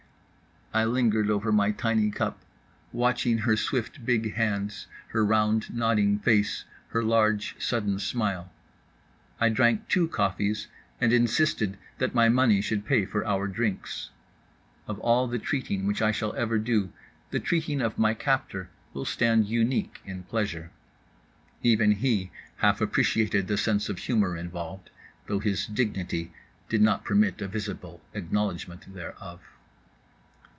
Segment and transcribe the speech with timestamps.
[0.73, 2.39] I lingered over my tiny cup,
[2.93, 8.53] watching her swift big hands, her round nodding face, her large sudden smile.
[9.37, 10.69] I drank two coffees,
[11.01, 14.11] and insisted that my money should pay for our drinks.
[14.87, 16.93] Of all the treating which I shall ever do,
[17.31, 20.71] the treating of my captor will stand unique in pleasure.
[21.61, 24.89] Even he half appreciated the sense of humor involved;
[25.27, 26.31] though his dignity
[26.69, 29.41] did not permit a visible acknowledgment thereof.